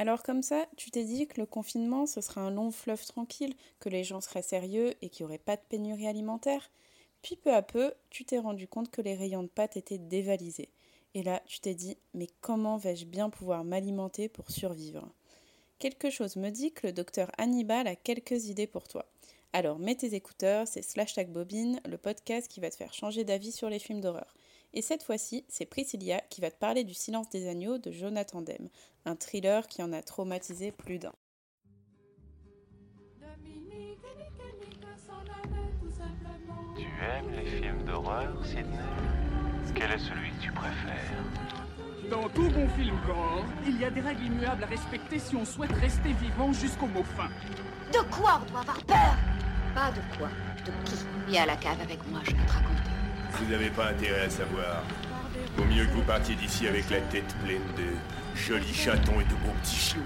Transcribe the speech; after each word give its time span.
Alors 0.00 0.22
comme 0.22 0.42
ça, 0.42 0.64
tu 0.78 0.90
t'es 0.90 1.04
dit 1.04 1.26
que 1.26 1.38
le 1.38 1.44
confinement, 1.44 2.06
ce 2.06 2.22
serait 2.22 2.40
un 2.40 2.50
long 2.50 2.70
fleuve 2.70 3.04
tranquille, 3.04 3.52
que 3.80 3.90
les 3.90 4.02
gens 4.02 4.22
seraient 4.22 4.40
sérieux 4.40 4.94
et 5.02 5.10
qu'il 5.10 5.26
n'y 5.26 5.28
aurait 5.28 5.36
pas 5.36 5.56
de 5.56 5.62
pénurie 5.68 6.06
alimentaire. 6.06 6.70
Puis 7.20 7.36
peu 7.36 7.52
à 7.52 7.60
peu, 7.60 7.92
tu 8.08 8.24
t'es 8.24 8.38
rendu 8.38 8.66
compte 8.66 8.90
que 8.90 9.02
les 9.02 9.14
rayons 9.14 9.42
de 9.42 9.48
pâtes 9.48 9.76
étaient 9.76 9.98
dévalisés. 9.98 10.70
Et 11.12 11.22
là, 11.22 11.42
tu 11.44 11.60
t'es 11.60 11.74
dit, 11.74 11.98
mais 12.14 12.28
comment 12.40 12.78
vais-je 12.78 13.04
bien 13.04 13.28
pouvoir 13.28 13.62
m'alimenter 13.62 14.30
pour 14.30 14.50
survivre? 14.50 15.06
Quelque 15.78 16.08
chose 16.08 16.36
me 16.36 16.48
dit 16.48 16.72
que 16.72 16.86
le 16.86 16.94
docteur 16.94 17.30
Hannibal 17.36 17.86
a 17.86 17.94
quelques 17.94 18.46
idées 18.46 18.66
pour 18.66 18.88
toi. 18.88 19.04
Alors 19.52 19.78
mets 19.78 19.96
tes 19.96 20.14
écouteurs, 20.14 20.66
c'est 20.66 20.80
Slash 20.80 21.12
Tag 21.12 21.28
Bobine, 21.28 21.78
le 21.86 21.98
podcast 21.98 22.48
qui 22.48 22.60
va 22.60 22.70
te 22.70 22.76
faire 22.76 22.94
changer 22.94 23.24
d'avis 23.24 23.52
sur 23.52 23.68
les 23.68 23.78
films 23.78 24.00
d'horreur. 24.00 24.34
Et 24.72 24.82
cette 24.82 25.02
fois-ci, 25.02 25.44
c'est 25.48 25.66
Priscilla 25.66 26.20
qui 26.30 26.40
va 26.40 26.50
te 26.50 26.58
parler 26.58 26.84
du 26.84 26.94
Silence 26.94 27.28
des 27.28 27.48
agneaux 27.48 27.78
de 27.78 27.90
Jonathan 27.90 28.40
Demme, 28.40 28.68
un 29.04 29.16
thriller 29.16 29.66
qui 29.66 29.82
en 29.82 29.92
a 29.92 30.00
traumatisé 30.00 30.70
plus 30.70 30.98
d'un. 30.98 31.12
Tu 36.76 36.86
aimes 37.02 37.32
les 37.32 37.46
films 37.46 37.84
d'horreur, 37.84 38.46
Sidney? 38.46 38.78
Quel 39.74 39.90
est 39.90 39.98
celui 39.98 40.30
que 40.30 40.42
tu 40.42 40.52
préfères? 40.52 41.24
Dans 42.10 42.28
tout 42.28 42.50
bon 42.50 42.68
film 42.70 42.98
gore, 43.06 43.44
il 43.66 43.80
y 43.80 43.84
a 43.84 43.90
des 43.90 44.00
règles 44.00 44.24
immuables 44.24 44.64
à 44.64 44.66
respecter 44.66 45.18
si 45.18 45.36
on 45.36 45.44
souhaite 45.44 45.72
rester 45.72 46.12
vivant 46.14 46.52
jusqu'au 46.52 46.86
mot 46.86 47.04
fin. 47.04 47.28
De 47.92 48.02
quoi 48.10 48.40
on 48.42 48.50
doit 48.50 48.60
avoir 48.60 48.84
peur? 48.84 49.16
Pas 49.74 49.90
de 49.92 50.00
quoi, 50.16 50.28
de 50.64 50.72
qui? 50.88 50.96
Viens 51.28 51.44
à 51.44 51.46
la 51.46 51.56
cave 51.56 51.80
avec 51.80 52.04
moi, 52.08 52.20
je 52.24 52.32
vais 52.32 52.46
te 52.46 52.52
raconter. 52.52 52.89
Vous 53.38 53.50
n'avez 53.50 53.70
pas 53.70 53.88
intérêt 53.88 54.26
à 54.26 54.30
savoir. 54.30 54.82
Vaut 55.56 55.64
mieux 55.64 55.86
que 55.86 55.92
vous 55.92 56.02
partiez 56.02 56.34
d'ici 56.34 56.66
avec 56.66 56.90
la 56.90 57.00
tête 57.00 57.34
pleine 57.44 57.62
de 57.76 57.84
jolis 58.34 58.74
chatons 58.74 59.20
et 59.20 59.24
de 59.24 59.34
beaux 59.44 59.54
petits 59.62 59.76
chiots. 59.76 60.00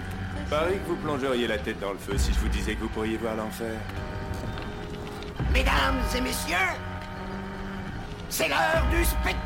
Pareil 0.51 0.78
que 0.78 0.88
vous 0.88 0.96
plongeriez 0.96 1.46
la 1.46 1.59
tête 1.59 1.80
dans 1.80 1.92
le 1.92 1.98
feu 1.98 2.18
si 2.18 2.32
je 2.32 2.38
vous 2.38 2.48
disais 2.48 2.74
que 2.74 2.80
vous 2.80 2.88
pourriez 2.88 3.16
voir 3.16 3.37
l'enfer. 3.37 3.77
Mesdames 5.52 6.01
et 6.16 6.21
messieurs, 6.21 6.57
c'est 8.29 8.49
l'heure 8.49 8.84
du 8.90 9.04
spectacle 9.04 9.45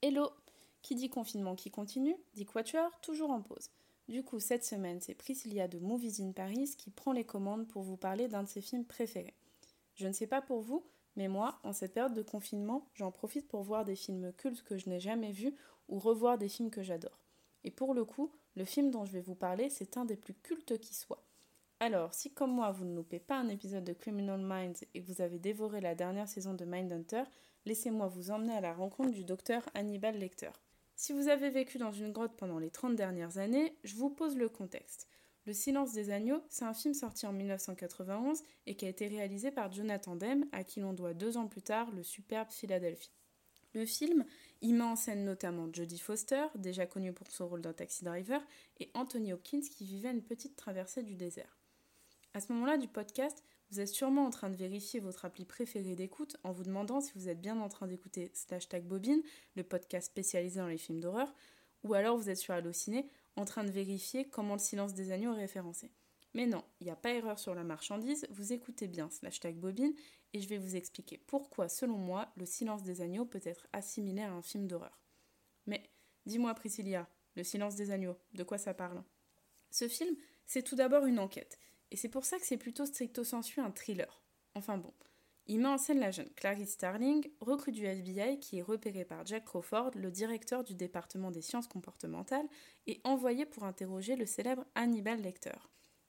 Hello 0.02 0.30
Qui 0.82 0.96
dit 0.96 1.10
confinement 1.10 1.56
qui 1.56 1.72
continue, 1.72 2.16
dit 2.34 2.46
quatuor 2.46 2.90
toujours 3.02 3.32
en 3.32 3.42
pause. 3.42 3.70
Du 4.08 4.24
coup, 4.24 4.40
cette 4.40 4.64
semaine, 4.64 5.02
c'est 5.02 5.14
Priscilla 5.14 5.68
de 5.68 5.78
Movies 5.78 6.22
in 6.22 6.32
Paris 6.32 6.74
qui 6.78 6.90
prend 6.90 7.12
les 7.12 7.26
commandes 7.26 7.68
pour 7.68 7.84
vous 7.84 7.98
parler 7.98 8.30
d'un 8.30 8.44
de 8.44 8.48
ses 8.48 8.62
films 8.62 8.86
préférés. 8.86 9.34
Je 9.96 10.08
ne 10.08 10.14
sais 10.14 10.26
pas 10.26 10.42
pour 10.42 10.62
vous, 10.62 10.86
mais 11.18 11.28
moi, 11.28 11.60
en 11.66 11.74
cette 11.74 11.96
période 11.96 12.14
de 12.14 12.22
confinement, 12.22 12.88
j'en 12.94 13.12
profite 13.12 13.50
pour 13.50 13.62
voir 13.62 13.84
des 13.84 13.98
films 13.98 14.32
cultes 14.32 14.64
que 14.64 14.78
je 14.78 14.88
n'ai 14.88 15.02
jamais 15.02 15.34
vus 15.34 15.54
ou 15.90 16.00
revoir 16.00 16.38
des 16.38 16.48
films 16.48 16.72
que 16.72 16.82
j'adore. 16.82 17.20
Et 17.66 17.72
pour 17.72 17.94
le 17.94 18.06
coup, 18.06 18.32
le 18.56 18.64
film 18.64 18.92
dont 18.92 19.04
je 19.04 19.12
vais 19.12 19.20
vous 19.20 19.36
parler, 19.36 19.70
c'est 19.70 19.98
un 19.98 20.06
des 20.06 20.16
plus 20.16 20.34
cultes 20.34 20.80
qui 20.80 20.94
soit. 20.94 21.26
Alors, 21.82 22.14
si 22.14 22.32
comme 22.32 22.54
moi 22.54 22.72
vous 22.72 22.86
ne 22.86 22.96
loupez 22.96 23.20
pas 23.20 23.38
un 23.38 23.50
épisode 23.50 23.84
de 23.84 23.92
Criminal 23.94 24.40
Minds 24.40 24.86
et 24.94 25.02
que 25.02 25.12
vous 25.12 25.22
avez 25.22 25.40
dévoré 25.40 25.82
la 25.82 25.94
dernière 25.94 26.30
saison 26.30 26.54
de 26.54 26.64
Mindhunter, 26.64 27.24
laissez-moi 27.70 28.08
vous 28.08 28.32
emmener 28.32 28.54
à 28.54 28.62
la 28.62 28.74
rencontre 28.74 29.12
du 29.12 29.24
docteur 29.24 29.64
Hannibal 29.76 30.18
Lecter. 30.18 30.50
Si 30.96 31.14
vous 31.14 31.28
avez 31.28 31.52
vécu 31.52 31.78
dans 31.78 31.92
une 31.92 32.12
grotte 32.12 32.36
pendant 32.36 32.58
les 32.58 32.72
30 32.72 32.96
dernières 32.96 33.38
années, 33.38 33.78
je 33.84 33.96
vous 33.96 34.10
pose 34.10 34.36
le 34.36 34.50
contexte. 34.50 35.08
Le 35.46 35.54
silence 35.54 35.94
des 35.94 36.10
agneaux, 36.10 36.42
c'est 36.50 36.66
un 36.66 36.74
film 36.74 36.96
sorti 36.96 37.28
en 37.28 37.32
1991 37.32 38.42
et 38.66 38.76
qui 38.76 38.86
a 38.86 38.90
été 38.90 39.08
réalisé 39.08 39.52
par 39.52 39.72
Jonathan 39.72 40.16
Demme, 40.16 40.46
à 40.52 40.64
qui 40.64 40.80
l'on 40.80 40.94
doit 40.94 41.14
deux 41.14 41.38
ans 41.38 41.46
plus 41.46 41.62
tard 41.62 41.92
le 41.92 42.02
superbe 42.02 42.50
Philadelphie. 42.50 43.14
Le 43.76 43.86
film 43.86 44.26
y 44.64 44.74
met 44.74 44.84
en 44.84 44.96
scène 44.96 45.24
notamment 45.24 45.70
Jodie 45.72 46.00
Foster, 46.00 46.48
déjà 46.56 46.88
connue 46.88 47.14
pour 47.14 47.30
son 47.30 47.48
rôle 47.48 47.62
dans 47.62 47.74
Taxi 47.74 48.04
Driver, 48.04 48.42
et 48.80 48.90
Anthony 48.96 49.32
Hopkins 49.32 49.62
qui 49.62 49.86
vivait 49.86 50.10
une 50.10 50.24
petite 50.24 50.56
traversée 50.56 51.04
du 51.04 51.14
désert. 51.14 51.60
À 52.36 52.42
ce 52.42 52.54
moment-là 52.54 52.78
du 52.78 52.88
podcast, 52.88 53.44
vous 53.72 53.80
êtes 53.80 53.88
sûrement 53.88 54.26
en 54.26 54.30
train 54.30 54.52
de 54.52 54.56
vérifier 54.56 55.00
votre 55.00 55.26
appli 55.26 55.46
préférée 55.46 55.96
d'écoute 55.96 56.38
en 56.44 56.52
vous 56.52 56.64
demandant 56.64 57.02
si 57.02 57.12
vous 57.16 57.28
êtes 57.28 57.42
bien 57.42 57.60
en 57.60 57.70
train 57.70 57.88
d'écouter 57.88 58.30
Slash 58.36 58.70
Bobine, 58.84 59.24
le 59.56 59.64
podcast 59.64 60.08
spécialisé 60.08 60.60
dans 60.60 60.68
les 60.68 60.78
films 60.78 61.00
d'horreur, 61.00 61.34
ou 61.84 61.96
alors 61.96 62.18
vous 62.18 62.30
êtes 62.30 62.38
sur 62.38 62.54
Allociné 62.54 63.10
en 63.36 63.46
train 63.46 63.64
de 63.64 63.72
vérifier 63.72 64.30
comment 64.30 64.54
le 64.54 64.60
silence 64.60 64.94
des 64.94 65.12
agneaux 65.12 65.34
est 65.34 65.40
référencé. 65.40 65.92
Mais 66.36 66.46
non, 66.46 66.64
il 66.80 66.84
n'y 66.84 66.92
a 66.92 66.96
pas 66.96 67.14
erreur 67.14 67.40
sur 67.40 67.56
la 67.56 67.64
marchandise, 67.64 68.28
vous 68.30 68.54
écoutez 68.54 68.88
bien 68.88 69.10
Slash 69.10 69.40
Bobine 69.56 69.96
et 70.34 70.40
je 70.40 70.48
vais 70.48 70.60
vous 70.60 70.76
expliquer 70.76 71.18
pourquoi, 71.18 71.68
selon 71.68 71.98
moi, 71.98 72.32
le 72.38 72.46
silence 72.46 72.84
des 72.84 73.02
agneaux 73.02 73.26
peut 73.26 73.42
être 73.44 73.68
assimilé 73.74 74.22
à 74.22 74.32
un 74.32 74.44
film 74.44 74.68
d'horreur. 74.68 75.02
Mais 75.66 75.90
dis-moi 76.28 76.54
Priscilla, 76.54 77.10
le 77.36 77.44
silence 77.44 77.76
des 77.76 77.90
agneaux, 77.90 78.18
de 78.34 78.44
quoi 78.44 78.60
ça 78.60 78.76
parle? 78.76 79.04
Ce 79.72 79.88
film, 79.88 80.16
c'est 80.46 80.64
tout 80.64 80.76
d'abord 80.76 81.06
une 81.06 81.18
enquête 81.18 81.58
et 81.92 81.98
c'est 81.98 82.10
pour 82.10 82.26
ça 82.26 82.38
que 82.38 82.46
c'est 82.46 82.58
plutôt 82.58 82.86
stricto 82.86 83.24
sensu 83.24 83.60
un 83.60 83.72
thriller. 83.72 84.22
Enfin 84.56 84.78
bon. 84.78 84.94
Il 85.48 85.62
met 85.62 85.68
en 85.68 85.80
scène 85.80 86.00
la 86.00 86.12
jeune 86.12 86.30
Clarice 86.36 86.74
Starling, 86.74 87.28
recrue 87.40 87.72
du 87.72 87.84
FBI 87.84 88.40
qui 88.40 88.60
est 88.60 88.62
repérée 88.62 89.04
par 89.04 89.26
Jack 89.26 89.46
Crawford, 89.46 89.92
le 89.96 90.12
directeur 90.12 90.64
du 90.64 90.76
département 90.76 91.32
des 91.32 91.42
sciences 91.42 91.68
comportementales, 91.68 92.48
et 92.86 93.02
envoyée 93.04 93.48
pour 93.48 93.64
interroger 93.64 94.16
le 94.16 94.28
célèbre 94.28 94.64
Hannibal 94.76 95.20
Lecter. 95.22 95.58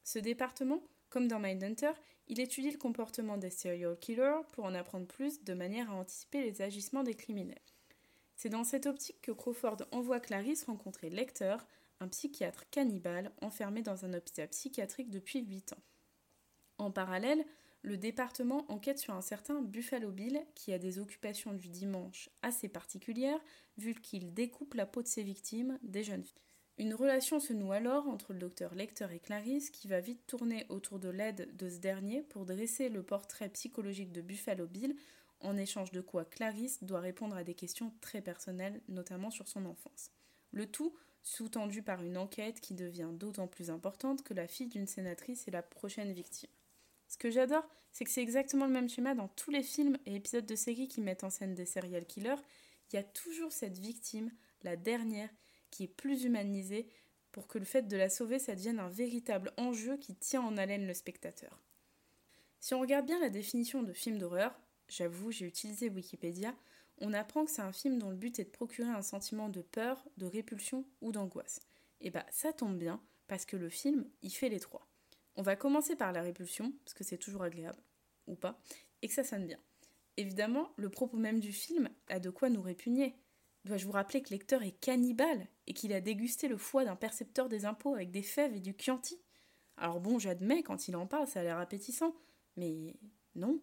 Ce 0.05 0.19
département, 0.19 0.83
comme 1.09 1.27
dans 1.27 1.41
Mindhunter, 1.41 1.93
il 2.29 2.39
étudie 2.39 2.71
le 2.71 2.77
comportement 2.77 3.39
des 3.39 3.49
serial 3.49 3.99
killers 3.99 4.43
pour 4.53 4.65
en 4.65 4.75
apprendre 4.75 5.07
plus 5.07 5.43
de 5.43 5.55
manière 5.55 5.91
à 5.91 5.95
anticiper 5.95 6.43
les 6.43 6.61
agissements 6.61 7.03
des 7.03 7.15
criminels. 7.15 7.59
C'est 8.43 8.49
dans 8.49 8.65
cette 8.65 8.87
optique 8.87 9.21
que 9.21 9.33
Crawford 9.33 9.83
envoie 9.91 10.19
Clarice 10.19 10.65
rencontrer 10.65 11.11
Lecter, 11.11 11.59
un 12.01 12.09
psychiatre 12.09 12.65
cannibale 12.71 13.33
enfermé 13.43 13.83
dans 13.83 14.07
un 14.07 14.15
hôpital 14.15 14.49
psychiatrique 14.49 15.11
depuis 15.11 15.45
8 15.45 15.75
ans. 15.75 15.83
En 16.79 16.91
parallèle, 16.91 17.45
le 17.83 17.99
département 17.99 18.65
enquête 18.73 18.99
sur 18.99 19.13
un 19.13 19.21
certain 19.21 19.61
Buffalo 19.61 20.11
Bill 20.11 20.43
qui 20.55 20.73
a 20.73 20.79
des 20.79 20.99
occupations 20.99 21.53
du 21.53 21.69
dimanche 21.69 22.31
assez 22.41 22.71
particulières 22.71 23.45
vu 23.77 23.93
qu'il 23.93 24.33
découpe 24.33 24.73
la 24.73 24.87
peau 24.87 25.03
de 25.03 25.07
ses 25.07 25.23
victimes, 25.23 25.79
des 25.83 26.03
jeunes 26.03 26.25
filles. 26.25 26.41
Une 26.79 26.95
relation 26.95 27.41
se 27.41 27.53
noue 27.53 27.73
alors 27.73 28.09
entre 28.09 28.33
le 28.33 28.39
docteur 28.39 28.75
Lecter 28.75 29.09
et 29.13 29.19
Clarisse 29.19 29.69
qui 29.69 29.87
va 29.87 30.01
vite 30.01 30.27
tourner 30.27 30.65
autour 30.71 30.99
de 30.99 31.11
l'aide 31.11 31.55
de 31.59 31.69
ce 31.69 31.77
dernier 31.77 32.23
pour 32.23 32.47
dresser 32.47 32.89
le 32.89 33.03
portrait 33.03 33.51
psychologique 33.51 34.13
de 34.13 34.23
Buffalo 34.23 34.67
Bill 34.67 34.97
en 35.41 35.57
échange 35.57 35.93
de 35.93 36.01
quoi 36.01 36.25
Clarisse 36.25 36.83
doit 36.83 37.01
répondre 37.01 37.37
à 37.37 37.45
des 37.45 37.55
questions 37.55 37.93
très 38.01 38.21
personnelles, 38.21 38.81
notamment 38.89 39.31
sur 39.31 39.49
son 39.49 39.67
enfance. 39.67 40.11
Le 40.53 40.67
tout 40.67 40.95
sous-tendu 41.23 41.83
par 41.83 42.03
une 42.03 42.17
enquête 42.17 42.61
qui 42.61 42.75
devient 42.75 43.11
d'autant 43.13 43.47
plus 43.47 43.71
importante 43.71 44.23
que 44.23 44.35
la 44.35 44.49
fille 44.49 44.69
d'une 44.69 44.87
sénatrice 44.87 45.47
est 45.47 45.53
la 45.53 45.63
prochaine 45.63 46.13
victime. 46.13 46.51
Ce 47.09 47.19
que 47.19 47.31
j'adore, 47.31 47.69
c'est 47.93 48.05
que 48.05 48.11
c'est 48.11 48.23
exactement 48.23 48.67
le 48.67 48.73
même 48.73 48.89
schéma 48.89 49.15
dans 49.15 49.29
tous 49.29 49.51
les 49.51 49.63
films 49.63 49.99
et 50.07 50.15
épisodes 50.15 50.47
de 50.47 50.55
séries 50.55 50.89
qui 50.89 51.01
mettent 51.01 51.25
en 51.25 51.31
scène 51.31 51.55
des 51.55 51.67
serial 51.67 52.07
killers. 52.07 52.41
Il 52.91 52.97
y 52.97 52.99
a 52.99 53.03
toujours 53.03 53.53
cette 53.53 53.79
victime, 53.79 54.31
la 54.63 54.77
dernière, 54.77 55.31
qui 55.71 55.85
est 55.85 55.89
plus 55.89 56.25
humanisée 56.25 56.89
pour 57.33 57.47
que 57.47 57.59
le 57.59 57.65
fait 57.65 57.83
de 57.83 57.97
la 57.97 58.11
sauver, 58.11 58.39
ça 58.39 58.55
devienne 58.55 58.81
un 58.81 58.89
véritable 58.89 59.53
enjeu 59.57 59.97
qui 59.97 60.15
tient 60.17 60.43
en 60.43 60.57
haleine 60.57 60.87
le 60.87 60.95
spectateur. 60.95 61.61
Si 62.59 62.75
on 62.75 62.81
regarde 62.81 63.07
bien 63.07 63.21
la 63.21 63.31
définition 63.31 63.83
de 63.83 63.93
film 63.93 64.19
d'horreur, 64.19 64.59
j'avoue, 64.91 65.31
j'ai 65.31 65.47
utilisé 65.47 65.89
Wikipédia, 65.89 66.55
on 66.99 67.15
apprend 67.15 67.47
que 67.47 67.51
c'est 67.51 67.63
un 67.63 67.73
film 67.73 67.99
dont 67.99 68.11
le 68.11 68.17
but 68.17 68.39
est 68.39 68.45
de 68.45 68.51
procurer 68.51 68.91
un 68.91 69.03
sentiment 69.03 69.49
de 69.49 69.63
peur, 69.63 70.05
de 70.19 70.27
répulsion 70.27 70.85
ou 71.01 71.13
d'angoisse. 71.13 71.61
Et 72.03 72.11
bah 72.11 72.27
ça 72.31 72.53
tombe 72.53 72.77
bien, 72.77 73.01
parce 73.27 73.47
que 73.47 73.57
le 73.57 73.71
film, 73.71 74.05
il 74.23 74.31
fait 74.31 74.51
les 74.51 74.61
trois. 74.61 74.87
On 75.37 75.43
va 75.43 75.57
commencer 75.57 75.97
par 75.97 76.13
la 76.13 76.21
répulsion, 76.21 76.73
parce 76.85 76.93
que 76.93 77.05
c'est 77.05 77.17
toujours 77.17 77.43
agréable, 77.43 77.83
ou 78.27 78.35
pas, 78.35 78.61
et 79.01 79.09
que 79.09 79.15
ça 79.15 79.25
sonne 79.25 79.47
bien. 79.47 79.59
Évidemment, 80.17 80.73
le 80.77 80.91
propos 80.91 81.17
même 81.17 81.41
du 81.41 81.53
film 81.53 81.89
a 82.09 82.21
de 82.21 82.29
quoi 82.29 82.51
nous 82.51 82.61
répugner. 82.61 83.15
Dois-je 83.65 83.87
vous 83.87 83.93
rappeler 83.93 84.23
que 84.23 84.31
Lecteur 84.31 84.63
est 84.63 84.79
cannibale 84.79 85.47
et 85.67 85.73
qu'il 85.73 85.93
a 85.93 86.01
dégusté 86.01 86.49
le 86.49 86.57
foie 86.57 86.85
d'un 86.85 86.97
percepteur 86.97 87.49
des 87.49 87.65
impôts 87.65 87.95
avec 87.95 88.11
des 88.11 88.23
fèves 88.23 88.55
et 88.55 88.61
du 88.61 88.75
Chianti? 88.77 89.19
Alors 89.77 90.01
bon, 90.01 90.19
j'admets, 90.19 90.63
quand 90.63 90.89
il 90.89 90.97
en 90.97 91.07
parle, 91.07 91.27
ça 91.27 91.41
a 91.41 91.43
l'air 91.43 91.59
appétissant, 91.59 92.15
mais 92.57 92.97
non. 93.35 93.61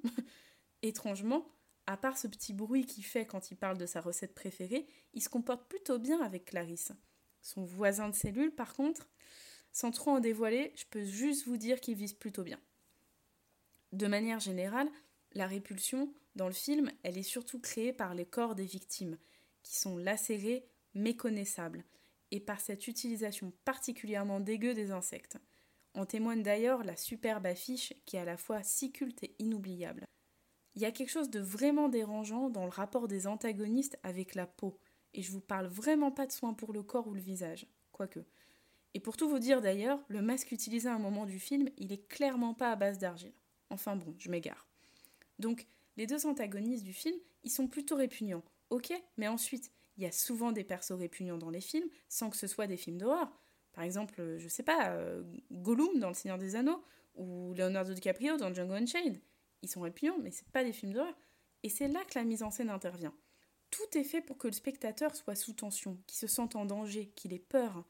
Étrangement, 0.82 1.48
à 1.86 1.98
part 1.98 2.18
ce 2.18 2.28
petit 2.28 2.54
bruit 2.54 2.86
qu'il 2.86 3.06
fait 3.06 3.26
quand 3.26 3.52
il 3.52 3.58
parle 3.58 3.78
de 3.78 3.86
sa 3.86 4.02
recette 4.02 4.36
préférée, 4.36 4.88
il 5.14 5.22
se 5.22 5.30
comporte 5.30 5.68
plutôt 5.68 6.00
bien 6.00 6.22
avec 6.22 6.46
Clarisse. 6.46 6.92
Son 7.42 7.64
voisin 7.64 8.10
de 8.10 8.16
cellule, 8.16 8.54
par 8.54 8.74
contre, 8.74 9.10
sans 9.72 9.92
trop 9.92 10.12
en 10.12 10.20
dévoiler, 10.20 10.74
je 10.76 10.86
peux 10.90 11.04
juste 11.04 11.48
vous 11.48 11.58
dire 11.58 11.80
qu'il 11.80 11.96
vise 11.96 12.14
plutôt 12.14 12.44
bien. 12.44 12.60
De 13.94 14.08
manière 14.08 14.40
générale, 14.40 14.90
la 15.34 15.48
répulsion, 15.48 16.14
dans 16.36 16.48
le 16.48 16.54
film, 16.54 16.92
elle 17.04 17.18
est 17.18 17.24
surtout 17.24 17.60
créée 17.60 17.94
par 17.94 18.14
les 18.14 18.26
corps 18.26 18.56
des 18.56 18.66
victimes, 18.66 19.18
qui 19.64 19.76
sont 19.78 19.98
lacérés, 19.98 20.68
méconnaissable, 20.94 21.84
et 22.32 22.40
par 22.40 22.60
cette 22.60 22.88
utilisation 22.88 23.54
particulièrement 23.66 24.40
dégueu 24.40 24.74
des 24.74 24.92
insectes. 24.92 25.38
En 25.94 26.06
témoigne 26.06 26.44
d'ailleurs 26.44 26.84
la 26.84 26.96
superbe 26.96 27.46
affiche 27.46 27.94
qui 28.06 28.18
est 28.18 28.20
à 28.20 28.26
la 28.26 28.38
fois 28.38 28.62
si 28.64 28.92
culte 28.92 29.24
et 29.24 29.36
inoubliable. 29.40 30.06
Il 30.78 30.82
y 30.82 30.86
a 30.86 30.92
quelque 30.92 31.10
chose 31.10 31.32
de 31.32 31.40
vraiment 31.40 31.90
dérangeant 31.90 32.52
dans 32.52 32.64
le 32.64 32.70
rapport 32.70 33.08
des 33.08 33.26
antagonistes 33.26 33.98
avec 34.04 34.36
la 34.36 34.46
peau, 34.46 34.78
et 35.16 35.24
je 35.24 35.32
vous 35.32 35.42
parle 35.42 35.66
vraiment 35.66 36.12
pas 36.12 36.28
de 36.28 36.32
soins 36.32 36.54
pour 36.54 36.72
le 36.72 36.84
corps 36.84 37.08
ou 37.08 37.16
le 37.16 37.20
visage, 37.20 37.66
quoique. 37.92 38.20
Et 38.94 39.00
pour 39.00 39.18
tout 39.18 39.28
vous 39.28 39.40
dire 39.40 39.60
d'ailleurs, 39.60 40.00
le 40.08 40.22
masque 40.22 40.52
utilisé 40.52 40.88
à 40.88 40.94
un 40.94 41.00
moment 41.00 41.26
du 41.26 41.40
film, 41.40 41.68
il 41.78 41.92
est 41.92 42.08
clairement 42.08 42.54
pas 42.54 42.72
à 42.72 42.76
base 42.76 43.00
d'argile. 43.00 43.34
Enfin 43.72 43.96
bon, 43.96 44.14
je 44.20 44.30
m'égare. 44.30 44.68
Donc, 45.40 45.66
les 45.96 46.06
deux 46.06 46.28
antagonistes 46.28 46.84
du 46.84 46.94
film, 46.94 47.18
ils 47.44 47.50
sont 47.50 47.68
plutôt 47.68 47.96
répugnants. 47.96 48.44
Ok, 48.70 48.94
mais 49.18 49.28
ensuite, 49.28 49.72
il 49.98 50.04
y 50.04 50.06
a 50.06 50.12
souvent 50.12 50.52
des 50.52 50.64
persos 50.64 50.92
répugnants 50.92 51.40
dans 51.40 51.50
les 51.50 51.60
films, 51.60 51.90
sans 52.08 52.30
que 52.30 52.38
ce 52.38 52.46
soit 52.46 52.68
des 52.68 52.78
films 52.78 53.00
d'horreur. 53.00 53.36
Par 53.74 53.84
exemple, 53.84 54.22
euh, 54.22 54.38
je 54.38 54.48
sais 54.48 54.62
pas, 54.62 54.92
euh, 54.92 55.24
Gollum 55.52 55.98
dans 55.98 56.10
Le 56.10 56.14
Seigneur 56.14 56.38
des 56.38 56.56
Anneaux, 56.56 56.84
ou 57.16 57.56
Leonardo 57.56 57.96
DiCaprio 57.96 58.38
dans 58.38 58.54
Django 58.54 58.74
Unchained. 58.74 59.20
Ils 59.68 59.72
sont 59.72 59.82
répugnants, 59.82 60.18
mais 60.24 60.32
c'est 60.32 60.48
pas 60.48 60.64
des 60.64 60.72
films 60.72 60.94
d'horreur. 60.94 61.18
Et 61.64 61.68
c'est 61.68 61.90
là 61.90 62.00
que 62.06 62.18
la 62.18 62.24
mise 62.24 62.42
en 62.42 62.52
scène 62.52 62.70
intervient. 62.70 63.14
Tout 63.70 63.98
est 63.98 64.06
fait 64.06 64.22
pour 64.22 64.38
que 64.38 64.48
le 64.48 64.54
spectateur 64.54 65.14
soit 65.14 65.36
sous 65.36 65.52
tension, 65.52 65.98
qu'il 66.08 66.18
se 66.18 66.28
sente 66.28 66.56
en 66.56 66.66
danger, 66.66 67.12
qu'il 67.18 67.34
ait 67.34 67.40
peur. 67.40 67.84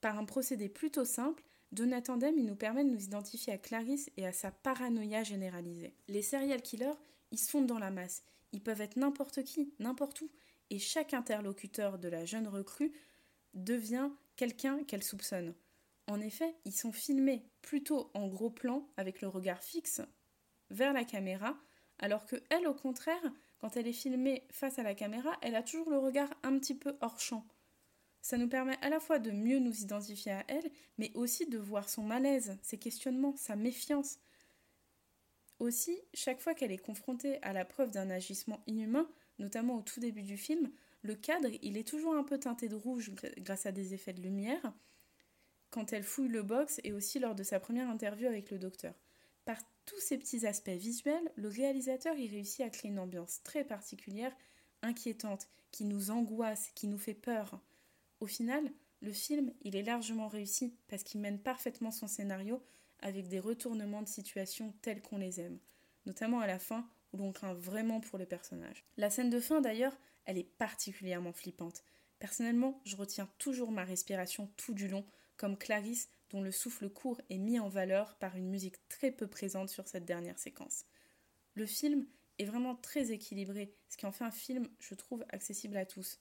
Par 0.00 0.18
un 0.18 0.24
procédé 0.24 0.68
plutôt 0.68 1.04
simple, 1.04 1.44
Jonathan 1.72 2.16
Demme 2.16 2.36
il 2.36 2.46
nous 2.46 2.56
permet 2.56 2.82
de 2.82 2.90
nous 2.90 3.04
identifier 3.04 3.52
à 3.52 3.58
Clarisse 3.58 4.10
et 4.16 4.26
à 4.26 4.32
sa 4.32 4.50
paranoïa 4.50 5.22
généralisée. 5.22 5.94
Les 6.08 6.22
serial 6.22 6.62
killers, 6.62 6.98
ils 7.30 7.38
se 7.38 7.48
fondent 7.48 7.68
dans 7.68 7.78
la 7.78 7.92
masse. 7.92 8.24
Ils 8.50 8.62
peuvent 8.62 8.80
être 8.80 8.96
n'importe 8.96 9.44
qui, 9.44 9.72
n'importe 9.78 10.20
où. 10.20 10.30
Et 10.70 10.80
chaque 10.80 11.14
interlocuteur 11.14 12.00
de 12.00 12.08
la 12.08 12.24
jeune 12.24 12.48
recrue 12.48 12.92
devient 13.54 14.10
quelqu'un 14.34 14.82
qu'elle 14.82 15.04
soupçonne. 15.04 15.54
En 16.08 16.20
effet, 16.20 16.56
ils 16.64 16.74
sont 16.74 16.92
filmés 16.92 17.46
plutôt 17.62 18.10
en 18.14 18.26
gros 18.26 18.50
plan 18.50 18.88
avec 18.96 19.20
le 19.20 19.28
regard 19.28 19.62
fixe 19.62 20.02
vers 20.70 20.92
la 20.92 21.04
caméra, 21.04 21.56
alors 21.98 22.26
que 22.26 22.36
elle, 22.50 22.66
au 22.66 22.74
contraire, 22.74 23.32
quand 23.58 23.76
elle 23.76 23.86
est 23.86 23.92
filmée 23.92 24.46
face 24.50 24.78
à 24.78 24.82
la 24.82 24.94
caméra, 24.94 25.36
elle 25.42 25.54
a 25.54 25.62
toujours 25.62 25.90
le 25.90 25.98
regard 25.98 26.28
un 26.42 26.58
petit 26.58 26.74
peu 26.74 26.96
hors 27.00 27.20
champ. 27.20 27.46
Ça 28.20 28.38
nous 28.38 28.48
permet 28.48 28.78
à 28.80 28.88
la 28.88 29.00
fois 29.00 29.18
de 29.18 29.30
mieux 29.30 29.58
nous 29.58 29.82
identifier 29.82 30.32
à 30.32 30.44
elle, 30.48 30.70
mais 30.96 31.10
aussi 31.14 31.46
de 31.46 31.58
voir 31.58 31.88
son 31.88 32.02
malaise, 32.02 32.58
ses 32.62 32.78
questionnements, 32.78 33.36
sa 33.36 33.54
méfiance. 33.54 34.18
Aussi, 35.58 36.00
chaque 36.14 36.40
fois 36.40 36.54
qu'elle 36.54 36.72
est 36.72 36.78
confrontée 36.78 37.40
à 37.42 37.52
la 37.52 37.64
preuve 37.64 37.90
d'un 37.90 38.10
agissement 38.10 38.62
inhumain, 38.66 39.08
notamment 39.38 39.76
au 39.76 39.82
tout 39.82 40.00
début 40.00 40.22
du 40.22 40.36
film, 40.36 40.70
le 41.02 41.14
cadre, 41.14 41.50
il 41.62 41.76
est 41.76 41.86
toujours 41.86 42.16
un 42.16 42.24
peu 42.24 42.38
teinté 42.38 42.68
de 42.68 42.74
rouge 42.74 43.12
grâce 43.38 43.66
à 43.66 43.72
des 43.72 43.92
effets 43.92 44.14
de 44.14 44.22
lumière, 44.22 44.72
quand 45.70 45.92
elle 45.92 46.02
fouille 46.02 46.28
le 46.28 46.42
box 46.42 46.80
et 46.82 46.92
aussi 46.92 47.18
lors 47.18 47.34
de 47.34 47.42
sa 47.42 47.60
première 47.60 47.90
interview 47.90 48.26
avec 48.26 48.50
le 48.50 48.58
docteur. 48.58 48.94
Par 49.44 49.58
tous 49.86 50.00
ces 50.00 50.18
petits 50.18 50.46
aspects 50.46 50.70
visuels, 50.70 51.30
le 51.36 51.48
réalisateur 51.48 52.16
y 52.16 52.28
réussit 52.28 52.62
à 52.62 52.70
créer 52.70 52.90
une 52.90 52.98
ambiance 52.98 53.42
très 53.42 53.64
particulière, 53.64 54.34
inquiétante, 54.82 55.48
qui 55.70 55.84
nous 55.84 56.10
angoisse, 56.10 56.70
qui 56.74 56.86
nous 56.86 56.98
fait 56.98 57.14
peur. 57.14 57.60
Au 58.20 58.26
final, 58.26 58.70
le 59.00 59.12
film, 59.12 59.52
il 59.62 59.76
est 59.76 59.82
largement 59.82 60.28
réussi 60.28 60.74
parce 60.88 61.02
qu'il 61.02 61.20
mène 61.20 61.38
parfaitement 61.38 61.90
son 61.90 62.06
scénario 62.06 62.62
avec 63.00 63.28
des 63.28 63.40
retournements 63.40 64.02
de 64.02 64.08
situation 64.08 64.72
tels 64.80 65.02
qu'on 65.02 65.18
les 65.18 65.40
aime, 65.40 65.58
notamment 66.06 66.40
à 66.40 66.46
la 66.46 66.58
fin 66.58 66.88
où 67.12 67.18
l'on 67.18 67.32
craint 67.32 67.54
vraiment 67.54 68.00
pour 68.00 68.18
les 68.18 68.26
personnages. 68.26 68.84
La 68.96 69.10
scène 69.10 69.30
de 69.30 69.40
fin 69.40 69.60
d'ailleurs, 69.60 69.96
elle 70.24 70.38
est 70.38 70.48
particulièrement 70.56 71.32
flippante. 71.32 71.84
Personnellement, 72.18 72.80
je 72.84 72.96
retiens 72.96 73.28
toujours 73.38 73.72
ma 73.72 73.84
respiration 73.84 74.48
tout 74.56 74.72
du 74.72 74.88
long, 74.88 75.04
comme 75.36 75.58
Clarisse, 75.58 76.08
dont 76.34 76.42
le 76.42 76.50
souffle 76.50 76.88
court 76.88 77.20
est 77.30 77.38
mis 77.38 77.60
en 77.60 77.68
valeur 77.68 78.16
par 78.16 78.36
une 78.36 78.48
musique 78.48 78.88
très 78.88 79.12
peu 79.12 79.28
présente 79.28 79.68
sur 79.68 79.86
cette 79.86 80.04
dernière 80.04 80.36
séquence. 80.36 80.84
Le 81.54 81.64
film 81.64 82.08
est 82.40 82.44
vraiment 82.44 82.74
très 82.74 83.12
équilibré, 83.12 83.72
ce 83.88 83.96
qui 83.96 84.04
en 84.04 84.10
fait 84.10 84.24
un 84.24 84.32
film, 84.32 84.68
je 84.80 84.96
trouve, 84.96 85.24
accessible 85.28 85.76
à 85.76 85.86
tous. 85.86 86.18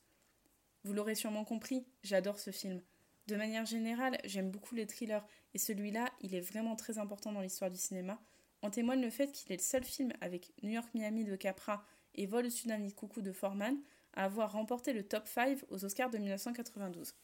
Vous 0.84 0.94
l'aurez 0.94 1.16
sûrement 1.16 1.46
compris, 1.46 1.88
j'adore 2.04 2.38
ce 2.38 2.52
film. 2.52 2.80
De 3.26 3.36
manière 3.36 3.66
générale, 3.66 4.20
j'aime 4.24 4.52
beaucoup 4.52 4.76
les 4.76 4.86
thrillers, 4.86 5.26
et 5.56 5.58
celui-là, 5.58 6.12
il 6.22 6.36
est 6.36 6.42
vraiment 6.42 6.76
très 6.76 7.00
important 7.00 7.32
dans 7.32 7.42
l'histoire 7.42 7.72
du 7.72 7.80
cinéma. 7.80 8.22
En 8.62 8.70
témoigne 8.70 9.02
le 9.02 9.10
fait 9.10 9.32
qu'il 9.32 9.52
est 9.52 9.58
le 9.58 9.64
seul 9.64 9.84
film 9.84 10.14
avec 10.22 10.54
New 10.62 10.70
York 10.70 10.90
Miami 10.94 11.26
de 11.26 11.36
Capra 11.36 11.84
et 12.14 12.28
Vol 12.28 12.46
au-dessus 12.46 12.68
d'un 12.68 12.78
nid 12.78 12.94
coucou 12.94 13.24
de 13.24 13.32
Foreman 13.32 13.80
à 14.14 14.26
avoir 14.26 14.52
remporté 14.52 14.94
le 14.94 15.02
top 15.02 15.28
5 15.28 15.58
aux 15.70 15.84
Oscars 15.84 16.12
de 16.12 16.20
1992. 16.20 17.16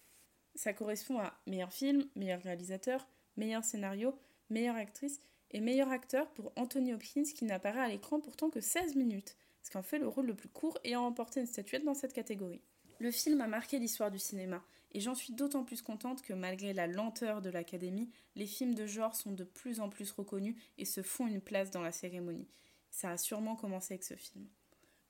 Ça 0.55 0.73
correspond 0.73 1.19
à 1.19 1.33
meilleur 1.47 1.71
film, 1.71 2.05
meilleur 2.15 2.41
réalisateur, 2.41 3.07
meilleur 3.37 3.63
scénario, 3.63 4.13
meilleure 4.49 4.75
actrice 4.75 5.21
et 5.51 5.59
meilleur 5.59 5.89
acteur 5.89 6.29
pour 6.31 6.51
Anthony 6.55 6.93
Hopkins 6.93 7.23
qui 7.23 7.45
n'apparaît 7.45 7.81
à 7.81 7.87
l'écran 7.87 8.19
pourtant 8.19 8.49
que 8.49 8.61
16 8.61 8.95
minutes, 8.95 9.35
ce 9.63 9.71
qui 9.71 9.77
en 9.77 9.83
fait 9.83 9.99
le 9.99 10.07
rôle 10.07 10.27
le 10.27 10.35
plus 10.35 10.49
court 10.49 10.77
ayant 10.83 11.03
remporté 11.03 11.39
une 11.39 11.47
statuette 11.47 11.85
dans 11.85 11.93
cette 11.93 12.13
catégorie. 12.13 12.61
Le 12.99 13.11
film 13.11 13.39
a 13.41 13.47
marqué 13.47 13.79
l'histoire 13.79 14.11
du 14.11 14.19
cinéma, 14.19 14.61
et 14.91 14.99
j'en 14.99 15.15
suis 15.15 15.33
d'autant 15.33 15.63
plus 15.63 15.81
contente 15.81 16.21
que 16.21 16.33
malgré 16.33 16.73
la 16.73 16.87
lenteur 16.87 17.41
de 17.41 17.49
l'Académie, 17.49 18.09
les 18.35 18.47
films 18.47 18.73
de 18.73 18.85
genre 18.85 19.15
sont 19.15 19.31
de 19.31 19.43
plus 19.43 19.79
en 19.79 19.89
plus 19.89 20.11
reconnus 20.11 20.55
et 20.77 20.85
se 20.85 21.03
font 21.03 21.27
une 21.27 21.41
place 21.41 21.71
dans 21.71 21.81
la 21.81 21.91
cérémonie. 21.91 22.47
Ça 22.89 23.11
a 23.11 23.17
sûrement 23.17 23.55
commencé 23.55 23.93
avec 23.93 24.03
ce 24.03 24.15
film. 24.15 24.47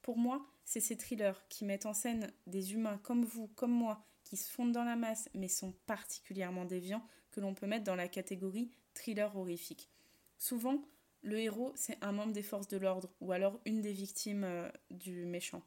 Pour 0.01 0.17
moi, 0.17 0.45
c'est 0.65 0.81
ces 0.81 0.97
thrillers 0.97 1.47
qui 1.49 1.65
mettent 1.65 1.85
en 1.85 1.93
scène 1.93 2.31
des 2.45 2.73
humains 2.73 2.99
comme 3.03 3.23
vous, 3.23 3.47
comme 3.55 3.71
moi, 3.71 4.05
qui 4.29 4.37
se 4.37 4.49
fondent 4.49 4.71
dans 4.71 4.83
la 4.83 4.95
masse 4.95 5.27
mais 5.33 5.47
sont 5.47 5.73
particulièrement 5.87 6.63
déviants, 6.63 7.03
que 7.31 7.39
l'on 7.39 7.55
peut 7.55 7.65
mettre 7.65 7.83
dans 7.83 7.95
la 7.95 8.07
catégorie 8.07 8.69
thriller 8.93 9.35
horrifique. 9.35 9.89
Souvent, 10.37 10.83
le 11.23 11.39
héros, 11.39 11.73
c'est 11.75 11.97
un 12.01 12.11
membre 12.11 12.31
des 12.31 12.43
forces 12.43 12.67
de 12.67 12.77
l'ordre 12.77 13.09
ou 13.21 13.31
alors 13.31 13.59
une 13.65 13.81
des 13.81 13.91
victimes 13.91 14.43
euh, 14.43 14.69
du 14.91 15.25
méchant. 15.25 15.63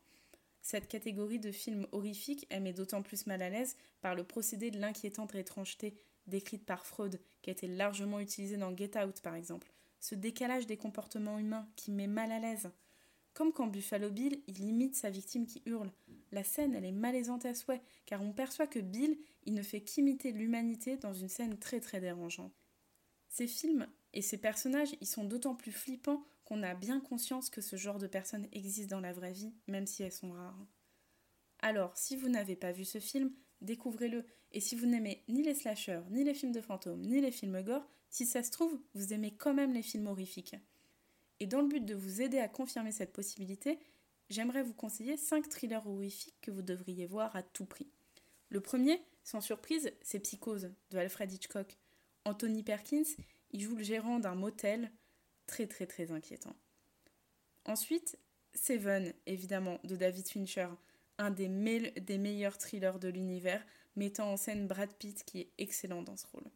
Cette 0.60 0.86
catégorie 0.86 1.40
de 1.40 1.50
films 1.50 1.88
horrifiques, 1.90 2.46
elle 2.50 2.62
met 2.62 2.72
d'autant 2.72 3.02
plus 3.02 3.26
mal 3.26 3.42
à 3.42 3.50
l'aise 3.50 3.76
par 4.00 4.14
le 4.14 4.22
procédé 4.22 4.70
de 4.70 4.78
l'inquiétante 4.78 5.34
étrangeté 5.34 5.98
décrite 6.28 6.64
par 6.64 6.86
Freud, 6.86 7.20
qui 7.42 7.50
a 7.50 7.52
été 7.52 7.66
largement 7.66 8.20
utilisé 8.20 8.56
dans 8.56 8.76
Get 8.76 8.96
Out 8.96 9.20
par 9.22 9.34
exemple. 9.34 9.72
Ce 9.98 10.14
décalage 10.14 10.68
des 10.68 10.76
comportements 10.76 11.38
humains 11.38 11.68
qui 11.74 11.90
met 11.90 12.06
mal 12.06 12.30
à 12.30 12.38
l'aise. 12.38 12.70
Comme 13.34 13.52
quand 13.52 13.66
Buffalo 13.66 14.10
Bill, 14.10 14.42
il 14.46 14.60
imite 14.60 14.94
sa 14.94 15.10
victime 15.10 15.46
qui 15.46 15.62
hurle. 15.64 15.90
La 16.32 16.44
scène, 16.44 16.74
elle 16.74 16.84
est 16.84 16.92
malaisante 16.92 17.46
à 17.46 17.54
souhait, 17.54 17.82
car 18.06 18.22
on 18.22 18.32
perçoit 18.32 18.66
que 18.66 18.78
Bill, 18.78 19.18
il 19.44 19.54
ne 19.54 19.62
fait 19.62 19.80
qu'imiter 19.80 20.32
l'humanité 20.32 20.96
dans 20.96 21.14
une 21.14 21.28
scène 21.28 21.58
très 21.58 21.80
très 21.80 22.00
dérangeante. 22.00 22.52
Ces 23.28 23.46
films 23.46 23.86
et 24.12 24.20
ces 24.20 24.38
personnages, 24.38 24.94
ils 25.00 25.06
sont 25.06 25.24
d'autant 25.24 25.54
plus 25.54 25.72
flippants 25.72 26.24
qu'on 26.44 26.62
a 26.62 26.74
bien 26.74 27.00
conscience 27.00 27.48
que 27.48 27.62
ce 27.62 27.76
genre 27.76 27.98
de 27.98 28.06
personnes 28.06 28.46
existe 28.52 28.90
dans 28.90 29.00
la 29.00 29.12
vraie 29.12 29.32
vie, 29.32 29.54
même 29.66 29.86
si 29.86 30.02
elles 30.02 30.12
sont 30.12 30.32
rares. 30.32 30.66
Alors, 31.60 31.96
si 31.96 32.16
vous 32.16 32.28
n'avez 32.28 32.56
pas 32.56 32.72
vu 32.72 32.84
ce 32.84 32.98
film, 32.98 33.32
découvrez-le. 33.62 34.26
Et 34.50 34.60
si 34.60 34.74
vous 34.74 34.86
n'aimez 34.86 35.24
ni 35.28 35.42
les 35.42 35.54
slashers, 35.54 36.02
ni 36.10 36.24
les 36.24 36.34
films 36.34 36.52
de 36.52 36.60
fantômes, 36.60 37.00
ni 37.00 37.20
les 37.20 37.30
films 37.30 37.62
gore, 37.62 37.88
si 38.10 38.26
ça 38.26 38.42
se 38.42 38.50
trouve, 38.50 38.78
vous 38.94 39.14
aimez 39.14 39.34
quand 39.34 39.54
même 39.54 39.72
les 39.72 39.82
films 39.82 40.08
horrifiques. 40.08 40.56
Et 41.42 41.46
dans 41.46 41.60
le 41.60 41.66
but 41.66 41.84
de 41.84 41.96
vous 41.96 42.22
aider 42.22 42.38
à 42.38 42.46
confirmer 42.46 42.92
cette 42.92 43.12
possibilité, 43.12 43.80
j'aimerais 44.30 44.62
vous 44.62 44.74
conseiller 44.74 45.16
5 45.16 45.48
thrillers 45.48 45.84
horrifiques 45.88 46.36
que 46.40 46.52
vous 46.52 46.62
devriez 46.62 47.04
voir 47.04 47.34
à 47.34 47.42
tout 47.42 47.64
prix. 47.64 47.88
Le 48.48 48.60
premier, 48.60 49.02
sans 49.24 49.40
surprise, 49.40 49.90
c'est 50.02 50.20
Psychose 50.20 50.70
de 50.92 50.98
Alfred 50.98 51.32
Hitchcock. 51.32 51.76
Anthony 52.24 52.62
Perkins, 52.62 53.02
il 53.50 53.60
joue 53.60 53.74
le 53.74 53.82
gérant 53.82 54.20
d'un 54.20 54.36
motel 54.36 54.92
très 55.48 55.66
très 55.66 55.88
très 55.88 56.12
inquiétant. 56.12 56.54
Ensuite, 57.64 58.20
Seven, 58.54 59.12
évidemment, 59.26 59.80
de 59.82 59.96
David 59.96 60.28
Fincher, 60.28 60.68
un 61.18 61.32
des 61.32 61.48
meilleurs 61.48 62.56
thrillers 62.56 63.00
de 63.00 63.08
l'univers, 63.08 63.66
mettant 63.96 64.30
en 64.30 64.36
scène 64.36 64.68
Brad 64.68 64.94
Pitt 64.94 65.24
qui 65.24 65.40
est 65.40 65.50
excellent 65.58 66.02
dans 66.02 66.16
ce 66.16 66.28
rôle. 66.28 66.48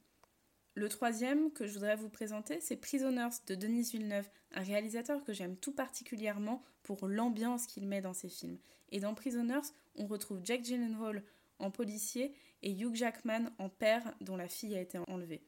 Le 0.76 0.90
troisième 0.90 1.50
que 1.52 1.66
je 1.66 1.72
voudrais 1.72 1.96
vous 1.96 2.10
présenter, 2.10 2.60
c'est 2.60 2.76
Prisoners 2.76 3.30
de 3.46 3.54
Denis 3.54 3.92
Villeneuve, 3.92 4.28
un 4.52 4.62
réalisateur 4.62 5.24
que 5.24 5.32
j'aime 5.32 5.56
tout 5.56 5.72
particulièrement 5.72 6.62
pour 6.82 7.08
l'ambiance 7.08 7.66
qu'il 7.66 7.86
met 7.86 8.02
dans 8.02 8.12
ses 8.12 8.28
films. 8.28 8.58
Et 8.90 9.00
dans 9.00 9.14
Prisoners, 9.14 9.72
on 9.94 10.06
retrouve 10.06 10.42
Jack 10.44 10.64
Gyllenhaal 10.64 11.24
en 11.60 11.70
policier 11.70 12.34
et 12.62 12.72
Hugh 12.72 12.94
Jackman 12.94 13.46
en 13.58 13.70
père 13.70 14.14
dont 14.20 14.36
la 14.36 14.48
fille 14.48 14.76
a 14.76 14.80
été 14.82 14.98
enlevée. 15.08 15.42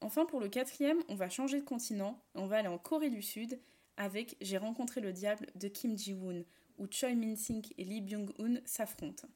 Enfin, 0.00 0.24
pour 0.24 0.40
le 0.40 0.48
quatrième, 0.48 1.02
on 1.10 1.14
va 1.14 1.28
changer 1.28 1.60
de 1.60 1.66
continent. 1.66 2.18
On 2.34 2.46
va 2.46 2.56
aller 2.56 2.68
en 2.68 2.78
Corée 2.78 3.10
du 3.10 3.20
Sud 3.20 3.60
avec 3.98 4.38
J'ai 4.40 4.56
rencontré 4.56 5.02
le 5.02 5.12
diable 5.12 5.48
de 5.56 5.68
Kim 5.68 5.98
Ji-woon, 5.98 6.46
où 6.78 6.86
Choi 6.90 7.14
Min-sik 7.14 7.74
et 7.76 7.84
Lee 7.84 8.00
Byung-hun 8.00 8.62
s'affrontent. 8.64 9.28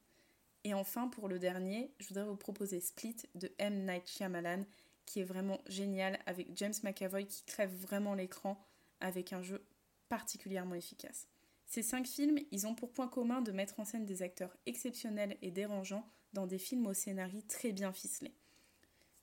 Et 0.64 0.72
enfin, 0.72 1.06
pour 1.06 1.28
le 1.28 1.38
dernier, 1.38 1.92
je 2.00 2.08
voudrais 2.08 2.24
vous 2.24 2.34
proposer 2.34 2.80
Split 2.80 3.16
de 3.36 3.52
M. 3.58 3.84
Night 3.84 4.08
Shyamalan, 4.08 4.64
qui 5.06 5.20
est 5.20 5.24
vraiment 5.24 5.60
génial 5.66 6.18
avec 6.26 6.48
James 6.56 6.74
McAvoy 6.82 7.26
qui 7.26 7.44
crève 7.44 7.74
vraiment 7.74 8.14
l'écran 8.14 8.62
avec 9.00 9.32
un 9.32 9.42
jeu 9.42 9.64
particulièrement 10.08 10.74
efficace. 10.74 11.28
Ces 11.66 11.82
cinq 11.82 12.06
films, 12.06 12.38
ils 12.52 12.66
ont 12.66 12.74
pour 12.74 12.92
point 12.92 13.08
commun 13.08 13.40
de 13.40 13.52
mettre 13.52 13.80
en 13.80 13.84
scène 13.84 14.04
des 14.04 14.22
acteurs 14.22 14.56
exceptionnels 14.66 15.36
et 15.42 15.50
dérangeants 15.50 16.08
dans 16.32 16.46
des 16.46 16.58
films 16.58 16.86
au 16.86 16.94
scénario 16.94 17.40
très 17.48 17.72
bien 17.72 17.92
ficelé. 17.92 18.34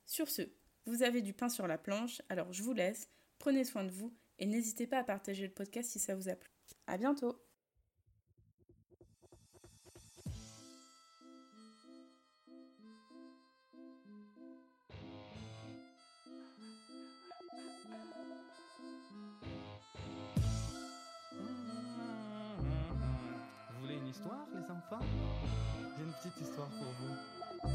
Sur 0.06 0.28
ce, 0.28 0.42
vous 0.86 1.02
avez 1.02 1.22
du 1.22 1.32
pain 1.32 1.48
sur 1.48 1.66
la 1.66 1.78
planche, 1.78 2.20
alors 2.28 2.52
je 2.52 2.62
vous 2.62 2.74
laisse, 2.74 3.08
prenez 3.38 3.64
soin 3.64 3.84
de 3.84 3.90
vous 3.90 4.14
et 4.38 4.46
n'hésitez 4.46 4.86
pas 4.86 4.98
à 4.98 5.04
partager 5.04 5.46
le 5.46 5.52
podcast 5.52 5.90
si 5.90 5.98
ça 5.98 6.14
vous 6.14 6.28
a 6.28 6.34
plu. 6.34 6.50
À 6.86 6.98
bientôt 6.98 7.43
J'ai 24.90 26.02
une 26.02 26.12
petite 26.12 26.40
histoire 26.40 26.68
pour 26.68 26.92
vous. 27.00 27.70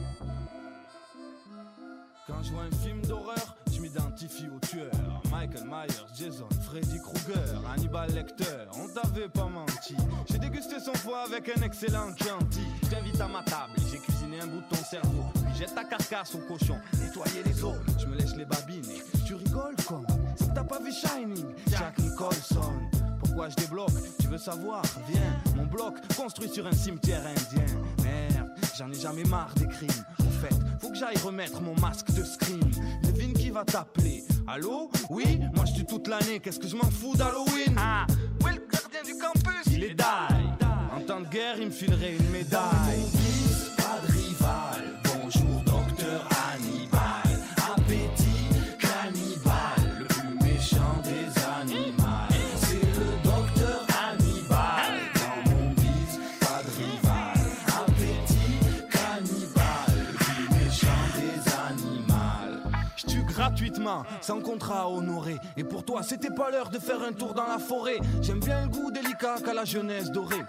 Quand 2.28 2.44
je 2.44 2.52
vois 2.52 2.64
un 2.64 2.72
film 2.72 3.02
d'horreur, 3.02 3.56
je 3.72 3.80
m'identifie 3.82 4.48
au 4.48 4.60
tueur. 4.60 4.92
Michael 5.32 5.66
Myers, 5.66 6.06
Jason, 6.16 6.48
Freddy 6.62 7.00
Krueger, 7.00 7.62
Hannibal 7.68 8.12
Lecter, 8.12 8.66
on 8.74 8.88
t'avait 8.88 9.30
pas 9.30 9.48
menti. 9.48 9.96
J'ai 10.30 10.38
dégusté 10.38 10.80
son 10.80 10.94
foie 10.94 11.24
avec 11.24 11.50
un 11.50 11.62
excellent 11.64 12.16
Chianti. 12.16 12.66
Je 12.84 13.22
à 13.22 13.28
ma 13.28 13.44
table, 13.44 13.74
j'ai 13.92 13.98
cuisiné 13.98 14.42
un 14.42 14.48
bout 14.48 14.62
de 14.62 14.76
ton 14.76 14.84
cerveau. 14.84 15.26
Jette 15.58 15.74
ta 15.74 15.84
carcasse 15.84 16.36
au 16.36 16.40
cochon, 16.40 16.78
nettoyer 17.00 17.44
les 17.44 17.64
os. 17.64 17.76
Je 17.98 18.06
me 18.06 18.16
lèche 18.16 18.36
les 18.36 18.46
babines 18.46 18.86
tu 19.30 19.36
rigoles 19.36 19.76
comme 19.88 20.08
si 20.38 20.50
t'as 20.56 20.64
pas 20.64 20.80
vu 20.80 20.92
Shining, 20.92 21.54
Jack 21.68 22.00
Nicholson. 22.00 22.74
Je 23.48 23.56
débloque 23.56 23.92
Tu 24.20 24.28
veux 24.28 24.38
savoir 24.38 24.82
Viens, 25.08 25.22
mon 25.56 25.66
bloc 25.66 25.96
construit 26.18 26.50
sur 26.50 26.68
un 26.68 26.74
cimetière 26.74 27.22
indien. 27.26 27.66
Merde, 28.04 28.50
j'en 28.78 28.90
ai 28.92 29.00
jamais 29.00 29.24
marre 29.24 29.54
des 29.56 29.68
crimes. 29.68 29.90
En 30.20 30.42
fait, 30.42 30.54
faut 30.82 30.90
que 30.90 30.98
j'aille 30.98 31.18
remettre 31.24 31.62
mon 31.62 31.74
masque 31.80 32.12
de 32.12 32.24
scream. 32.24 32.60
Devine 33.04 33.34
qui 33.34 33.50
va 33.50 33.64
t'appeler 33.64 34.24
Allô? 34.48 34.90
Oui, 35.10 35.40
moi 35.56 35.64
je 35.66 35.80
tue 35.80 35.86
toute 35.86 36.08
l'année. 36.08 36.40
Qu'est-ce 36.40 36.60
que 36.60 36.68
je 36.68 36.76
m'en 36.76 36.90
fous 36.90 37.16
d'Halloween? 37.16 37.76
Ah, 37.78 38.06
oui, 38.44 38.52
le 38.56 38.68
gardien 38.72 39.04
du 39.06 39.18
campus 39.18 39.72
Il 39.72 39.84
est 39.84 39.94
die. 39.94 40.04
En 40.96 41.02
temps 41.02 41.22
de 41.22 41.28
guerre, 41.28 41.56
il 41.60 41.68
me 41.68 41.72
filerait 41.72 42.18
une 42.18 42.30
médaille. 42.32 43.29
Sans 64.22 64.40
contrat 64.42 64.82
à 64.82 64.88
honorer. 64.88 65.38
Et 65.58 65.64
pour 65.64 65.84
toi, 65.84 66.04
c'était 66.04 66.30
pas 66.30 66.50
l'heure 66.50 66.70
de 66.70 66.80
faire 66.80 67.02
un 67.02 67.14
tour 67.14 67.34
dans 67.34 67.48
la 67.48 67.60
forêt. 67.60 68.00
J'aime 68.22 68.40
bien 68.40 68.64
le 68.64 68.70
goût 68.70 68.92
délicat 68.92 69.36
qu'a 69.44 69.54
la 69.54 69.66
jeunesse 69.66 70.12
dorée. 70.12 70.44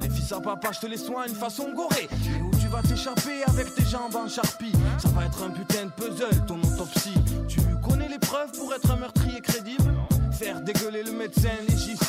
Les 0.00 0.10
fils 0.10 0.30
à 0.32 0.40
papa, 0.40 0.70
je 0.72 0.80
te 0.80 0.86
les 0.86 0.96
soigne 0.96 1.34
façon 1.34 1.72
gorée. 1.72 2.08
Mais 2.10 2.40
où 2.42 2.50
tu 2.60 2.68
vas 2.68 2.82
t'échapper 2.82 3.42
avec 3.46 3.74
tes 3.74 3.84
jambes 3.84 4.16
en 4.16 4.28
charpie? 4.28 4.72
Ça 4.98 5.08
va 5.08 5.24
être 5.24 5.42
un 5.42 5.50
putain 5.50 5.86
de 5.86 5.90
puzzle, 5.90 6.46
ton 6.46 6.58
autopsie. 6.60 7.14
Tu 7.48 7.60
connais 7.88 8.08
les 8.08 8.18
preuves 8.18 8.52
pour 8.52 8.72
être 8.74 8.90
un 8.90 8.96
meurtrier 8.96 9.40
crédible? 9.40 9.92
Faire 10.32 10.60
dégueuler 10.60 11.02
le 11.02 11.12
médecin 11.12 11.48
légiste. 11.68 12.04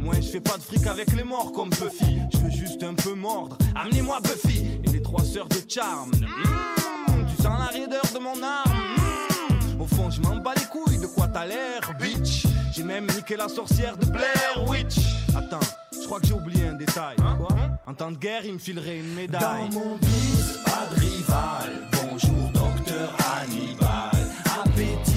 Moi, 0.00 0.14
je 0.16 0.28
fais 0.28 0.40
pas 0.40 0.56
de 0.58 0.62
fric 0.62 0.86
avec 0.86 1.12
les 1.14 1.24
morts 1.24 1.52
comme 1.52 1.70
Buffy. 1.70 2.20
Je 2.32 2.38
veux 2.38 2.50
juste 2.50 2.82
un 2.82 2.94
peu 2.94 3.14
mordre. 3.14 3.56
Amenez-moi 3.74 4.18
Buffy 4.22 4.80
et 4.84 4.88
les 4.90 5.00
trois 5.00 5.24
sœurs 5.24 5.48
de 5.48 5.56
Charme. 5.66 6.10
Mmh, 6.10 7.26
tu 7.30 7.42
sens 7.42 7.58
la 7.58 7.66
raideur 7.66 8.02
de 8.12 8.18
mon 8.18 8.42
arme. 8.42 9.03
Au 9.84 9.86
fond, 9.86 10.10
je 10.10 10.20
m'en 10.20 10.36
bats 10.36 10.54
les 10.56 10.64
couilles 10.66 10.98
de 10.98 11.06
quoi 11.06 11.28
t'as 11.28 11.46
l'air, 11.46 11.80
bitch. 12.00 12.44
J'ai 12.72 12.82
même 12.82 13.06
niqué 13.06 13.36
la 13.36 13.48
sorcière 13.48 13.96
de 13.96 14.06
Blair 14.06 14.64
Witch. 14.66 14.96
Attends, 15.36 15.60
je 15.92 16.06
crois 16.06 16.20
que 16.20 16.26
j'ai 16.26 16.32
oublié 16.32 16.68
un 16.68 16.74
détail. 16.74 17.16
Quoi 17.16 17.48
En 17.86 17.94
temps 17.94 18.10
de 18.10 18.16
guerre, 18.16 18.44
il 18.44 18.54
me 18.54 18.58
filerait 18.58 18.98
une 18.98 19.14
médaille. 19.14 19.68
Dans 19.68 19.78
mon 19.80 19.96
bise, 19.96 20.60
pas 20.64 20.86
de 20.94 21.00
rival. 21.00 21.88
Bonjour, 21.92 22.50
docteur 22.52 23.14
Hannibal. 23.42 24.10
Appétit 24.62 25.13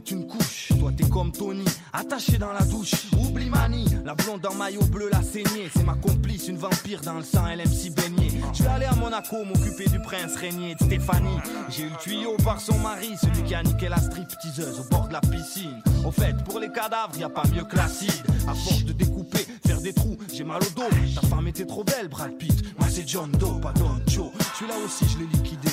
remette 0.00 0.10
une 0.10 0.26
couche. 0.26 0.68
Toi 0.78 0.92
t'es 0.96 1.08
comme 1.08 1.32
Tony, 1.32 1.64
attaché 1.92 2.38
dans 2.38 2.52
la 2.52 2.64
douche. 2.64 2.94
Oublie 3.18 3.50
Mani, 3.50 3.84
la 4.04 4.14
blonde 4.14 4.44
en 4.46 4.54
maillot 4.54 4.84
bleu, 4.84 5.08
la 5.10 5.22
saignée. 5.22 5.70
C'est 5.74 5.84
ma 5.84 5.94
complice, 5.94 6.48
une 6.48 6.56
vampire 6.56 7.00
dans 7.02 7.14
le 7.14 7.24
sang, 7.24 7.46
elle 7.46 7.60
aime 7.60 7.72
s'y 7.72 7.90
baigner. 7.90 8.30
Je 8.52 8.62
vais 8.62 8.68
aller 8.68 8.86
à 8.86 8.94
Monaco 8.94 9.44
m'occuper 9.44 9.88
du 9.88 10.00
prince 10.00 10.36
régné 10.36 10.74
de 10.74 10.84
Stéphanie. 10.84 11.38
J'ai 11.68 11.84
eu 11.84 11.88
le 11.90 11.96
tuyau 11.96 12.36
par 12.44 12.60
son 12.60 12.78
mari, 12.78 13.10
celui 13.20 13.42
qui 13.44 13.54
a 13.54 13.62
niqué 13.62 13.88
la 13.88 13.98
stripteaseuse 13.98 14.80
au 14.80 14.84
bord 14.90 15.08
de 15.08 15.12
la 15.12 15.20
piscine. 15.20 15.82
Au 16.04 16.10
fait, 16.10 16.34
pour 16.44 16.58
les 16.60 16.70
cadavres, 16.70 17.16
y 17.18 17.24
a 17.24 17.28
pas 17.28 17.44
mieux 17.52 17.64
que 17.64 17.76
l'acide. 17.76 18.10
À 18.48 18.54
force 18.54 18.84
de 18.84 18.92
découper, 18.92 19.46
faire 19.66 19.80
des 19.80 19.92
trous, 19.92 20.16
j'ai 20.32 20.44
mal 20.44 20.60
au 20.62 20.80
dos. 20.80 20.88
Ta 21.14 21.26
femme 21.26 21.48
était 21.48 21.66
trop 21.66 21.84
belle, 21.84 22.08
Brad 22.08 22.36
Pitt. 22.36 22.64
Moi 22.78 22.88
c'est 22.90 23.06
John 23.06 23.30
Doe, 23.32 23.60
pas 23.60 23.72
Don 23.72 24.00
Joe. 24.06 24.30
Celui-là 24.58 24.76
aussi, 24.84 25.04
je 25.08 25.18
l'ai 25.18 25.26
liquidé. 25.26 25.68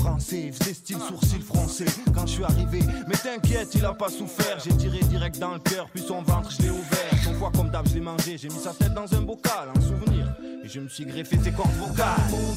Français, 0.00 0.52
faisait 0.52 0.74
style 0.74 0.98
sourcil 0.98 1.42
français 1.42 1.84
quand 2.14 2.26
je 2.26 2.32
suis 2.32 2.44
arrivé. 2.44 2.80
Mais 3.06 3.16
t'inquiète, 3.16 3.74
il 3.74 3.84
a 3.84 3.92
pas 3.92 4.08
souffert. 4.08 4.58
J'ai 4.64 4.76
tiré 4.76 4.98
direct 5.00 5.38
dans 5.38 5.54
le 5.54 5.58
cœur, 5.58 5.88
puis 5.92 6.02
son 6.02 6.22
ventre, 6.22 6.50
je 6.50 6.62
l'ai 6.62 6.70
ouvert. 6.70 7.12
Son 7.24 7.34
foie 7.34 7.50
comme 7.54 7.70
d'hab, 7.70 7.86
je 7.88 7.94
l'ai 7.94 8.00
mangé. 8.00 8.38
J'ai 8.38 8.48
mis 8.48 8.58
sa 8.58 8.72
tête 8.72 8.94
dans 8.94 9.12
un 9.14 9.22
bocal, 9.22 9.68
en 9.76 9.80
souvenir. 9.80 10.34
Et 10.64 10.68
je 10.68 10.80
me 10.80 10.88
suis 10.88 11.04
greffé 11.04 11.38
ses 11.42 11.52
cordes 11.52 11.74
vocales. 11.74 12.16
Mon 12.30 12.54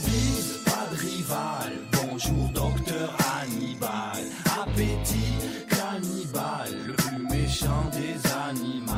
pas 0.66 0.88
de 0.92 1.00
rival. 1.00 1.72
Bonjour, 1.92 2.50
docteur 2.54 3.16
Hannibal. 3.20 4.24
Appétit 4.62 5.38
cannibale, 5.70 6.76
le 6.88 6.94
plus 6.94 7.18
méchant 7.30 7.90
des 7.92 8.30
animaux. 8.50 8.92